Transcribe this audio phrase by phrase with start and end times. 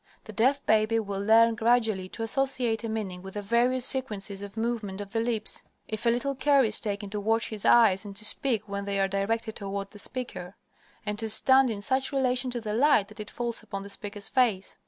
[0.23, 4.57] The deaf baby will learn gradually to associate a meaning with the various sequences of
[4.57, 8.15] movement of the lips, if a little care is taken to watch his eyes and
[8.15, 10.55] to speak when they are directed toward the speaker,
[11.05, 14.27] and to stand in such relation to the light that it falls upon the speaker's
[14.27, 14.75] face.